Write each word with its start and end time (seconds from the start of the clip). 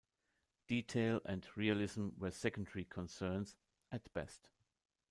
Detail 0.67 1.21
and 1.25 1.45
realism 1.55 2.07
were 2.17 2.31
secondary 2.31 2.85
concerns, 2.85 3.55
at 3.91 4.11
best. 4.13 4.49